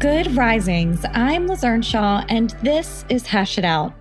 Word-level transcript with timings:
Good 0.00 0.34
risings. 0.34 1.04
I'm 1.12 1.46
Liz 1.46 1.62
Earnshaw, 1.62 2.24
and 2.30 2.56
this 2.62 3.04
is 3.10 3.26
Hash 3.26 3.58
It 3.58 3.66
Out. 3.66 3.92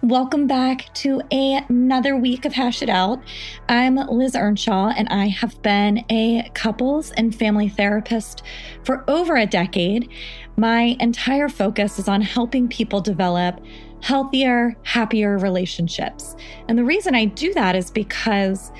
Welcome 0.00 0.46
back 0.46 0.94
to 0.94 1.20
another 1.32 2.16
week 2.16 2.44
of 2.44 2.52
Hash 2.52 2.82
It 2.82 2.88
Out. 2.88 3.20
I'm 3.68 3.96
Liz 3.96 4.36
Earnshaw, 4.36 4.92
and 4.96 5.08
I 5.08 5.26
have 5.26 5.60
been 5.60 6.04
a 6.08 6.52
couples 6.54 7.10
and 7.16 7.34
family 7.34 7.68
therapist 7.68 8.44
for 8.84 9.02
over 9.10 9.34
a 9.34 9.44
decade. 9.44 10.08
My 10.56 10.96
entire 11.00 11.48
focus 11.48 11.98
is 11.98 12.06
on 12.06 12.22
helping 12.22 12.68
people 12.68 13.00
develop 13.00 13.60
healthier, 14.02 14.76
happier 14.84 15.36
relationships. 15.36 16.36
And 16.68 16.78
the 16.78 16.84
reason 16.84 17.16
I 17.16 17.24
do 17.24 17.52
that 17.54 17.74
is 17.74 17.90
because 17.90 18.70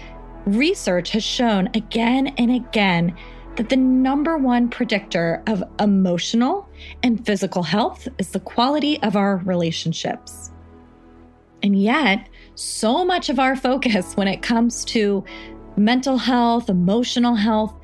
research 0.46 1.10
has 1.10 1.24
shown 1.24 1.68
again 1.74 2.28
and 2.38 2.52
again 2.52 3.16
that 3.56 3.68
the 3.68 3.76
number 3.76 4.36
one 4.38 4.68
predictor 4.68 5.42
of 5.46 5.62
emotional 5.78 6.68
and 7.02 7.24
physical 7.24 7.62
health 7.62 8.08
is 8.18 8.30
the 8.30 8.40
quality 8.40 9.02
of 9.02 9.16
our 9.16 9.38
relationships. 9.38 10.50
And 11.62 11.80
yet, 11.80 12.28
so 12.54 13.04
much 13.04 13.28
of 13.28 13.38
our 13.38 13.56
focus 13.56 14.16
when 14.16 14.28
it 14.28 14.42
comes 14.42 14.84
to 14.86 15.24
mental 15.76 16.18
health, 16.18 16.68
emotional 16.68 17.34
health, 17.34 17.74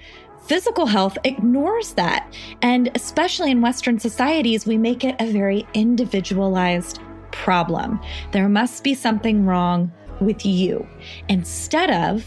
physical 0.47 0.87
health 0.87 1.19
ignores 1.25 1.93
that. 1.95 2.33
And 2.63 2.91
especially 2.95 3.51
in 3.51 3.61
Western 3.61 3.99
societies, 3.99 4.67
we 4.67 4.79
make 4.79 5.05
it 5.05 5.17
a 5.21 5.31
very 5.31 5.67
individualized 5.75 7.01
problem. 7.31 8.01
There 8.33 8.49
must 8.49 8.83
be 8.83 8.95
something 8.95 9.45
wrong 9.45 9.93
with 10.21 10.45
you 10.45 10.87
instead 11.29 11.91
of 11.91 12.27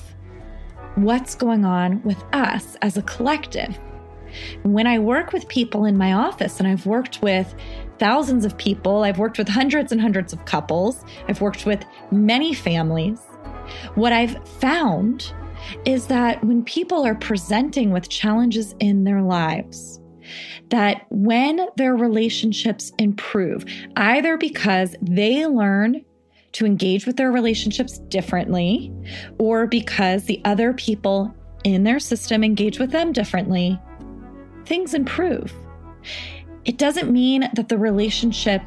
what's 0.95 1.35
going 1.35 1.65
on 1.65 2.01
with 2.03 2.21
us 2.33 2.75
as 2.81 2.97
a 2.97 3.01
collective. 3.03 3.77
When 4.63 4.87
I 4.87 4.99
work 4.99 5.33
with 5.33 5.47
people 5.47 5.85
in 5.85 5.97
my 5.97 6.13
office, 6.13 6.59
and 6.59 6.67
I've 6.67 6.85
worked 6.85 7.21
with 7.21 7.53
thousands 7.99 8.45
of 8.45 8.57
people, 8.57 9.03
I've 9.03 9.19
worked 9.19 9.37
with 9.37 9.49
hundreds 9.49 9.91
and 9.91 9.99
hundreds 9.99 10.31
of 10.31 10.45
couples, 10.45 11.03
I've 11.27 11.41
worked 11.41 11.65
with 11.65 11.83
many 12.11 12.53
families, 12.53 13.19
what 13.95 14.13
I've 14.13 14.37
found 14.47 15.33
is 15.85 16.07
that 16.07 16.43
when 16.43 16.63
people 16.63 17.05
are 17.05 17.15
presenting 17.15 17.91
with 17.91 18.09
challenges 18.09 18.75
in 18.79 19.03
their 19.03 19.21
lives, 19.21 19.99
that 20.69 21.05
when 21.09 21.67
their 21.77 21.95
relationships 21.95 22.91
improve, 22.97 23.65
either 23.95 24.37
because 24.37 24.95
they 25.01 25.45
learn 25.45 26.03
to 26.53 26.65
engage 26.65 27.05
with 27.05 27.17
their 27.17 27.31
relationships 27.31 27.99
differently, 27.99 28.91
or 29.37 29.67
because 29.67 30.25
the 30.25 30.41
other 30.45 30.73
people 30.73 31.33
in 31.63 31.83
their 31.83 31.99
system 31.99 32.43
engage 32.43 32.79
with 32.79 32.91
them 32.91 33.11
differently, 33.13 33.79
things 34.65 34.93
improve. 34.93 35.53
It 36.65 36.77
doesn't 36.77 37.11
mean 37.11 37.49
that 37.53 37.69
the 37.69 37.77
relationship 37.77 38.61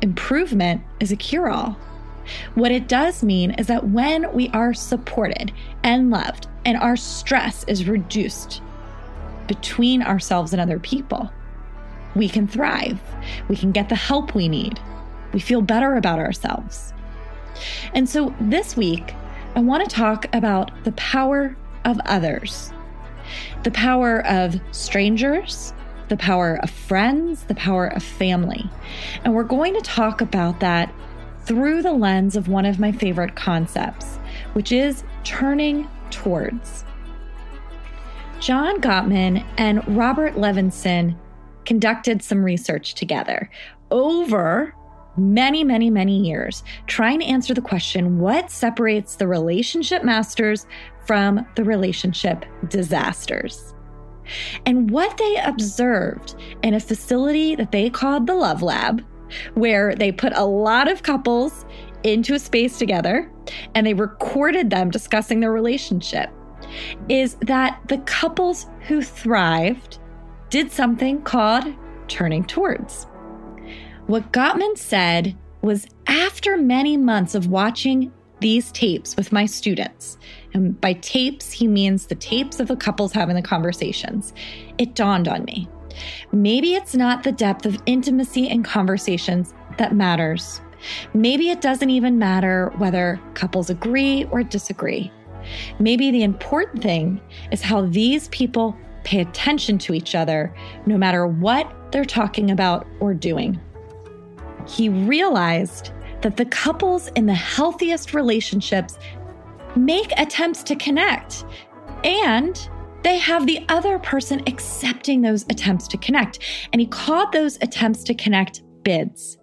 improvement 0.00 0.82
is 1.00 1.12
a 1.12 1.16
cure 1.16 1.48
all. 1.48 1.76
What 2.54 2.70
it 2.70 2.88
does 2.88 3.22
mean 3.22 3.52
is 3.52 3.66
that 3.66 3.88
when 3.88 4.32
we 4.32 4.48
are 4.50 4.74
supported 4.74 5.52
and 5.82 6.10
loved 6.10 6.48
and 6.64 6.76
our 6.76 6.96
stress 6.96 7.64
is 7.64 7.88
reduced 7.88 8.62
between 9.48 10.02
ourselves 10.02 10.52
and 10.52 10.60
other 10.60 10.78
people, 10.78 11.30
we 12.14 12.28
can 12.28 12.46
thrive. 12.46 13.00
We 13.48 13.56
can 13.56 13.72
get 13.72 13.88
the 13.88 13.96
help 13.96 14.34
we 14.34 14.48
need. 14.48 14.78
We 15.32 15.40
feel 15.40 15.62
better 15.62 15.96
about 15.96 16.18
ourselves. 16.18 16.92
And 17.94 18.08
so 18.08 18.34
this 18.40 18.76
week, 18.76 19.14
I 19.54 19.60
want 19.60 19.88
to 19.88 19.94
talk 19.94 20.26
about 20.34 20.70
the 20.84 20.92
power 20.92 21.56
of 21.84 22.00
others, 22.06 22.72
the 23.64 23.70
power 23.70 24.26
of 24.26 24.60
strangers, 24.70 25.72
the 26.08 26.16
power 26.16 26.58
of 26.62 26.70
friends, 26.70 27.44
the 27.44 27.54
power 27.54 27.86
of 27.86 28.02
family. 28.02 28.68
And 29.24 29.34
we're 29.34 29.44
going 29.44 29.74
to 29.74 29.80
talk 29.80 30.20
about 30.20 30.60
that 30.60 30.92
through 31.44 31.82
the 31.82 31.92
lens 31.92 32.36
of 32.36 32.48
one 32.48 32.64
of 32.64 32.78
my 32.78 32.92
favorite 32.92 33.34
concepts, 33.34 34.16
which 34.52 34.72
is 34.72 35.04
turning 35.24 35.88
towards. 36.10 36.84
John 38.40 38.80
Gottman 38.80 39.44
and 39.56 39.96
Robert 39.96 40.34
Levenson 40.34 41.16
conducted 41.64 42.22
some 42.22 42.44
research 42.44 42.94
together 42.94 43.50
over 43.90 44.74
many, 45.16 45.64
many, 45.64 45.90
many 45.90 46.18
years 46.18 46.62
trying 46.86 47.18
to 47.20 47.26
answer 47.26 47.54
the 47.54 47.60
question 47.60 48.18
what 48.18 48.50
separates 48.50 49.16
the 49.16 49.26
relationship 49.26 50.04
masters 50.04 50.66
from 51.06 51.46
the 51.56 51.64
relationship 51.64 52.44
disasters? 52.68 53.74
And 54.66 54.90
what 54.90 55.16
they 55.16 55.36
observed 55.36 56.36
in 56.62 56.74
a 56.74 56.80
facility 56.80 57.54
that 57.56 57.72
they 57.72 57.90
called 57.90 58.26
the 58.26 58.34
Love 58.34 58.62
Lab, 58.62 59.04
where 59.54 59.94
they 59.94 60.12
put 60.12 60.32
a 60.36 60.44
lot 60.44 60.90
of 60.90 61.02
couples 61.02 61.64
into 62.02 62.34
a 62.34 62.38
space 62.38 62.78
together 62.78 63.30
and 63.74 63.86
they 63.86 63.94
recorded 63.94 64.70
them 64.70 64.90
discussing 64.90 65.40
their 65.40 65.52
relationship, 65.52 66.30
is 67.08 67.34
that 67.42 67.80
the 67.88 67.98
couples 67.98 68.66
who 68.86 69.02
thrived 69.02 69.98
did 70.50 70.70
something 70.70 71.22
called 71.22 71.64
turning 72.08 72.44
towards. 72.44 73.06
What 74.12 74.30
Gottman 74.30 74.76
said 74.76 75.34
was 75.62 75.86
after 76.06 76.58
many 76.58 76.98
months 76.98 77.34
of 77.34 77.46
watching 77.46 78.12
these 78.40 78.70
tapes 78.70 79.16
with 79.16 79.32
my 79.32 79.46
students, 79.46 80.18
and 80.52 80.78
by 80.82 80.92
tapes, 80.92 81.50
he 81.50 81.66
means 81.66 82.04
the 82.04 82.14
tapes 82.14 82.60
of 82.60 82.68
the 82.68 82.76
couples 82.76 83.12
having 83.12 83.36
the 83.36 83.40
conversations, 83.40 84.34
it 84.76 84.94
dawned 84.94 85.28
on 85.28 85.46
me. 85.46 85.66
Maybe 86.30 86.74
it's 86.74 86.94
not 86.94 87.22
the 87.22 87.32
depth 87.32 87.64
of 87.64 87.82
intimacy 87.86 88.50
and 88.50 88.62
conversations 88.62 89.54
that 89.78 89.96
matters. 89.96 90.60
Maybe 91.14 91.48
it 91.48 91.62
doesn't 91.62 91.88
even 91.88 92.18
matter 92.18 92.70
whether 92.76 93.18
couples 93.32 93.70
agree 93.70 94.24
or 94.24 94.42
disagree. 94.42 95.10
Maybe 95.78 96.10
the 96.10 96.22
important 96.22 96.82
thing 96.82 97.18
is 97.50 97.62
how 97.62 97.86
these 97.86 98.28
people 98.28 98.76
pay 99.04 99.22
attention 99.22 99.78
to 99.78 99.94
each 99.94 100.14
other, 100.14 100.54
no 100.84 100.98
matter 100.98 101.26
what 101.26 101.90
they're 101.92 102.04
talking 102.04 102.50
about 102.50 102.86
or 103.00 103.14
doing 103.14 103.58
he 104.66 104.88
realized 104.88 105.92
that 106.22 106.36
the 106.36 106.44
couples 106.46 107.08
in 107.16 107.26
the 107.26 107.34
healthiest 107.34 108.14
relationships 108.14 108.98
make 109.76 110.12
attempts 110.18 110.62
to 110.62 110.76
connect 110.76 111.44
and 112.04 112.68
they 113.02 113.18
have 113.18 113.46
the 113.46 113.64
other 113.68 113.98
person 113.98 114.42
accepting 114.46 115.22
those 115.22 115.42
attempts 115.44 115.88
to 115.88 115.96
connect. 115.96 116.38
And 116.72 116.80
he 116.80 116.86
called 116.86 117.32
those 117.32 117.56
attempts 117.56 118.04
to 118.04 118.14
connect 118.14 118.62
bids. 118.84 119.38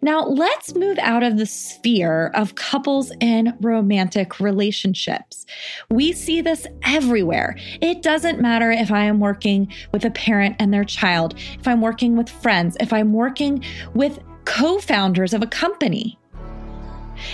Now, 0.00 0.24
let's 0.24 0.74
move 0.74 0.98
out 0.98 1.22
of 1.22 1.36
the 1.36 1.46
sphere 1.46 2.30
of 2.34 2.54
couples 2.54 3.12
in 3.20 3.54
romantic 3.60 4.40
relationships. 4.40 5.44
We 5.90 6.12
see 6.12 6.40
this 6.40 6.66
everywhere. 6.84 7.56
It 7.80 8.02
doesn't 8.02 8.40
matter 8.40 8.70
if 8.70 8.90
I 8.90 9.04
am 9.04 9.20
working 9.20 9.70
with 9.92 10.04
a 10.04 10.10
parent 10.10 10.56
and 10.58 10.72
their 10.72 10.84
child, 10.84 11.34
if 11.58 11.68
I'm 11.68 11.82
working 11.82 12.16
with 12.16 12.30
friends, 12.30 12.76
if 12.80 12.92
I'm 12.92 13.12
working 13.12 13.62
with 13.94 14.20
co 14.44 14.78
founders 14.78 15.34
of 15.34 15.42
a 15.42 15.46
company. 15.46 16.18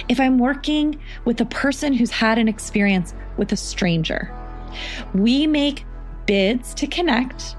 If 0.08 0.20
I'm 0.20 0.38
working 0.38 1.00
with 1.24 1.40
a 1.40 1.46
person 1.46 1.92
who's 1.92 2.10
had 2.10 2.38
an 2.38 2.48
experience 2.48 3.14
with 3.36 3.52
a 3.52 3.56
stranger, 3.56 4.32
we 5.14 5.46
make 5.46 5.84
bids 6.26 6.74
to 6.74 6.86
connect. 6.86 7.56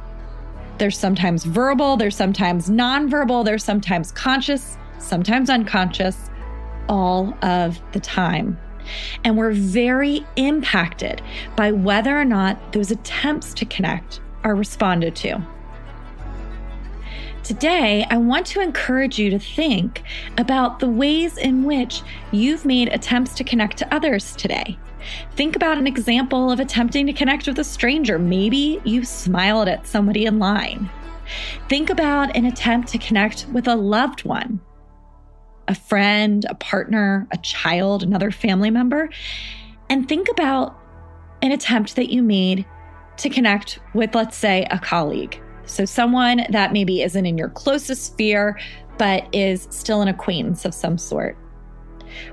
They're 0.78 0.92
sometimes 0.92 1.44
verbal, 1.44 1.98
they're 1.98 2.12
sometimes 2.12 2.70
nonverbal, 2.70 3.44
there's 3.44 3.64
sometimes 3.64 4.12
conscious, 4.12 4.78
sometimes 5.00 5.50
unconscious, 5.50 6.30
all 6.88 7.34
of 7.42 7.80
the 7.92 8.00
time. 8.00 8.58
And 9.24 9.38
we're 9.38 9.52
very 9.52 10.26
impacted 10.36 11.22
by 11.56 11.72
whether 11.72 12.18
or 12.18 12.26
not 12.26 12.74
those 12.74 12.92
attempts 12.92 13.54
to 13.56 13.66
connect 13.66 14.22
are 14.44 14.56
responded 14.56 15.16
to. 15.18 15.46
Today, 17.44 18.06
I 18.10 18.18
want 18.18 18.46
to 18.48 18.60
encourage 18.60 19.18
you 19.18 19.30
to 19.32 19.40
think 19.40 20.04
about 20.38 20.80
the 20.80 20.90
ways 20.90 21.38
in 21.38 21.64
which 21.64 22.02
you've 22.32 22.66
made 22.66 22.90
attempts 22.90 23.34
to 23.36 23.44
connect 23.44 23.78
to 23.78 23.94
others 23.94 24.36
today. 24.36 24.78
Think 25.36 25.56
about 25.56 25.78
an 25.78 25.88
example 25.88 26.52
of 26.52 26.60
attempting 26.60 27.08
to 27.08 27.14
connect 27.14 27.48
with 27.48 27.58
a 27.58 27.64
stranger. 27.64 28.20
Maybe 28.20 28.82
you 28.84 29.06
smiled 29.06 29.68
at 29.68 29.88
somebody 29.88 30.26
in 30.26 30.38
line. 30.38 30.90
Think 31.70 31.90
about 31.90 32.36
an 32.36 32.46
attempt 32.46 32.90
to 32.90 32.98
connect 32.98 33.48
with 33.54 33.68
a 33.68 33.76
loved 33.76 34.26
one, 34.26 34.60
a 35.68 35.76
friend, 35.76 36.46
a 36.50 36.56
partner, 36.56 37.28
a 37.32 37.38
child, 37.38 38.04
another 38.04 38.32
family 38.32 38.70
member. 38.70 39.10
And 39.90 40.08
think 40.08 40.28
about 40.30 40.78
an 41.42 41.52
attempt 41.52 41.96
that 41.96 42.12
you 42.12 42.22
made 42.22 42.66
to 43.18 43.30
connect 43.30 43.80
with, 43.94 44.14
let's 44.14 44.38
say, 44.38 44.68
a 44.70 44.78
colleague. 44.78 45.42
So, 45.70 45.86
someone 45.86 46.46
that 46.50 46.74
maybe 46.74 47.02
isn't 47.04 47.26
in 47.26 47.38
your 47.38 47.50
closest 47.50 48.04
sphere, 48.06 48.60
but 48.98 49.28
is 49.34 49.68
still 49.70 50.02
an 50.02 50.08
acquaintance 50.08 50.66
of 50.66 50.74
some 50.74 50.98
sort. 50.98 51.38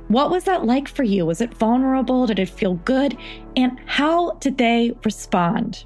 What 0.09 0.31
was 0.31 0.44
that 0.44 0.65
like 0.65 0.88
for 0.88 1.03
you? 1.03 1.27
Was 1.27 1.41
it 1.41 1.55
vulnerable? 1.55 2.27
Did 2.27 2.38
it 2.38 2.49
feel 2.49 2.75
good? 2.75 3.17
And 3.56 3.79
how 3.87 4.33
did 4.41 4.59
they 4.59 4.93
respond? 5.05 5.85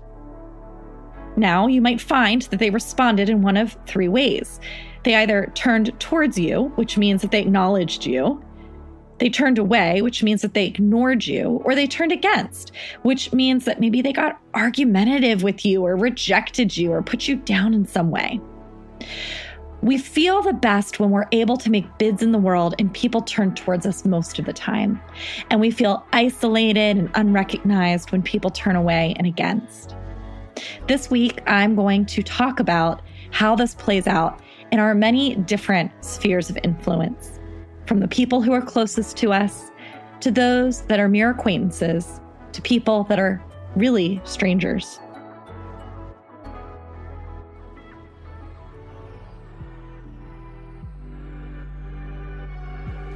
Now, 1.37 1.67
you 1.67 1.81
might 1.81 2.01
find 2.01 2.43
that 2.43 2.59
they 2.59 2.71
responded 2.71 3.29
in 3.29 3.43
one 3.43 3.57
of 3.57 3.77
three 3.87 4.09
ways. 4.09 4.61
They 5.05 5.15
either 5.17 5.51
turned 5.55 5.99
towards 6.01 6.39
you, 6.39 6.73
which 6.77 6.99
means 6.99 7.23
that 7.23 7.31
they 7.31 7.41
acknowledged 7.41 8.07
you. 8.07 8.43
They 9.21 9.29
turned 9.29 9.59
away, 9.59 10.01
which 10.01 10.23
means 10.23 10.41
that 10.43 10.55
they 10.55 10.67
ignored 10.67 11.27
you, 11.27 11.61
or 11.65 11.75
they 11.75 11.87
turned 11.87 12.11
against, 12.11 12.73
which 13.03 13.33
means 13.35 13.67
that 13.67 13.79
maybe 13.79 14.01
they 14.01 14.15
got 14.15 14.41
argumentative 14.55 15.43
with 15.43 15.65
you 15.65 15.85
or 15.85 15.95
rejected 15.95 16.75
you 16.77 16.91
or 16.91 17.03
put 17.03 17.29
you 17.29 17.37
down 17.37 17.75
in 17.75 17.87
some 17.87 18.11
way. 18.11 18.41
We 19.83 19.99
feel 19.99 20.43
the 20.43 20.53
best 20.53 21.01
when 21.01 21.11
we're 21.11 21.29
able 21.33 21.57
to 21.59 21.71
make 21.71 21.99
bids 21.99 22.23
in 22.23 22.33
the 22.33 22.39
world 22.39 22.75
and 22.79 22.93
people 22.93 23.23
turn 23.23 23.55
towards 23.55 23.87
us 23.87 24.05
most 24.05 24.39
of 24.39 24.45
the 24.45 24.53
time. 24.53 25.01
And 25.51 25.61
we 25.61 25.71
feel 25.71 26.05
isolated 26.13 26.99
and 26.99 27.11
unrecognized 27.15 28.13
when 28.13 28.23
people 28.23 28.51
turn 28.51 28.77
away 28.77 29.15
and 29.17 29.27
against. 29.27 29.97
This 30.87 31.11
week, 31.11 31.41
I'm 31.47 31.75
going 31.75 32.05
to 32.07 32.23
talk 32.23 32.61
about 32.61 33.03
how 33.31 33.55
this 33.55 33.75
plays 33.75 34.07
out 34.07 34.43
in 34.73 34.81
our 34.81 34.95
many 34.95 35.35
different 35.37 35.93
spheres 36.05 36.51
of 36.51 36.59
influence, 36.63 37.40
from 37.91 37.99
the 37.99 38.07
people 38.07 38.41
who 38.41 38.53
are 38.53 38.63
closest 38.63 39.17
to 39.17 39.33
us 39.33 39.73
to 40.21 40.31
those 40.31 40.83
that 40.83 41.01
are 41.01 41.09
mere 41.09 41.31
acquaintances 41.31 42.21
to 42.53 42.63
people 42.63 43.03
that 43.03 43.19
are 43.19 43.43
really 43.75 44.21
strangers. 44.23 45.01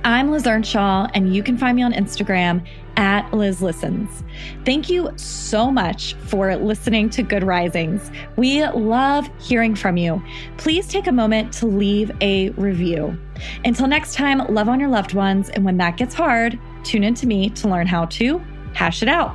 I'm 0.07 0.31
Liz 0.31 0.47
Earnshaw, 0.47 1.09
and 1.15 1.35
you 1.35 1.43
can 1.43 1.57
find 1.57 1.77
me 1.77 1.83
on 1.83 1.95
Instagram 1.95 2.63
at 2.99 3.33
Liz 3.33 3.63
Listens. 3.63 4.23
Thank 4.67 4.91
you 4.91 5.11
so 5.17 5.71
much 5.71 6.13
for 6.27 6.55
listening 6.57 7.09
to 7.11 7.23
Good 7.23 7.43
Risings. 7.43 8.11
We 8.37 8.67
love 8.67 9.31
hearing 9.41 9.75
from 9.75 9.97
you. 9.97 10.23
Please 10.59 10.87
take 10.89 11.07
a 11.07 11.13
moment 11.13 11.55
to 11.55 11.67
leave 11.67 12.11
a 12.21 12.51
review. 12.51 13.19
Until 13.65 13.87
next 13.87 14.15
time, 14.15 14.41
love 14.53 14.69
on 14.69 14.79
your 14.79 14.91
loved 14.91 15.15
ones. 15.15 15.49
And 15.49 15.65
when 15.65 15.79
that 15.79 15.97
gets 15.97 16.15
hard, 16.15 16.59
tune 16.83 17.03
in 17.03 17.15
to 17.15 17.27
me 17.27 17.49
to 17.51 17.69
learn 17.69 17.87
how 17.87 18.05
to 18.05 18.43
hash 18.75 19.03
it 19.03 19.09
out. 19.09 19.35